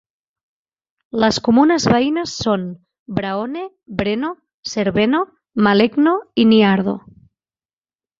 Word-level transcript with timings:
Les 1.23 1.35
comunes 1.47 1.83
veïnes 1.93 2.31
són 2.45 2.63
Braone, 3.19 3.65
Breno, 3.99 4.31
Cerveno, 4.71 5.21
Malegno 5.69 6.15
i 6.45 6.47
Niardo. 6.53 6.97